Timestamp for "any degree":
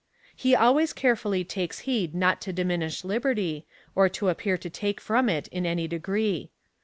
5.63-6.49